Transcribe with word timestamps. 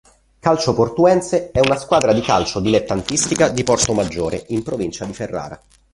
Calcio 0.39 0.73
Portuense 0.73 1.51
è 1.51 1.59
una 1.59 1.77
squadra 1.77 2.11
di 2.11 2.21
calcio 2.21 2.59
dilettantistica 2.59 3.49
di 3.49 3.61
Portomaggiore, 3.63 4.45
in 4.47 4.63
Provincia 4.63 5.05
di 5.05 5.13
Ferrara. 5.13 5.61